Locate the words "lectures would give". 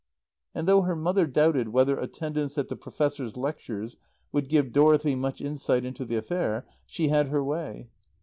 3.37-4.73